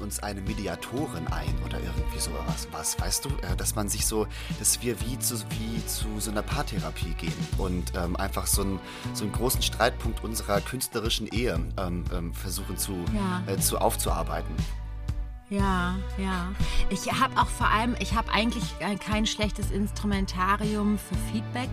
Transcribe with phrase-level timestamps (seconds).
[0.00, 4.26] uns eine Mediatorin ein oder irgendwie sowas, was, weißt du, äh, dass man sich so,
[4.58, 8.80] dass wir wie zu, wie zu so einer Paartherapie gehen und ähm, einfach so einen,
[9.14, 13.42] so einen großen Streitpunkt unserer künstlerischen Ehe ähm, ähm, versuchen zu, Ja.
[13.46, 14.54] äh, zu aufzuarbeiten.
[15.50, 16.52] Ja, ja.
[16.90, 21.68] Ich habe auch vor allem, ich habe eigentlich äh, kein schlechtes Instrumentarium für Feedback,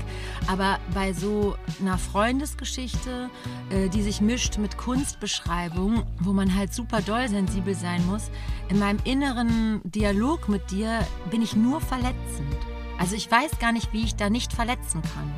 [0.48, 3.30] aber bei so einer Freundesgeschichte,
[3.70, 8.32] äh, die sich mischt mit Kunstbeschreibung, wo man halt super doll sensibel sein muss,
[8.68, 12.58] in meinem inneren Dialog mit dir bin ich nur verletzend.
[12.98, 15.32] Also ich weiß gar nicht, wie ich da nicht verletzen kann.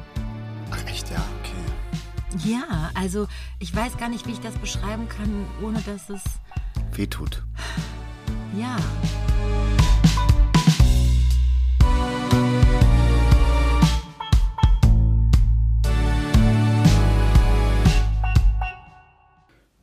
[0.72, 2.50] Ach echt, ja, okay.
[2.50, 3.28] Ja, also
[3.60, 6.22] ich weiß gar nicht, wie ich das beschreiben kann, ohne dass es,
[6.94, 7.44] Wehtut.
[8.56, 8.76] Ja.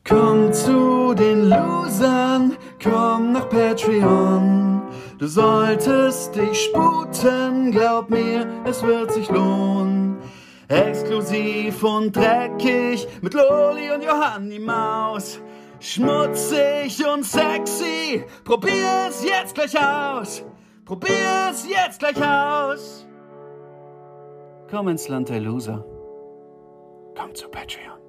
[0.07, 4.81] Komm zu den Losern, komm nach Patreon.
[5.17, 10.17] Du solltest dich sputen, glaub mir, es wird sich lohnen.
[10.67, 15.39] Exklusiv und dreckig mit Loli und Johanni Maus.
[15.79, 20.43] Schmutzig und sexy, probier's jetzt gleich aus.
[20.85, 23.05] Probier's jetzt gleich aus.
[24.69, 25.85] Komm ins Land der Loser.
[27.15, 28.06] Komm zu Patreon.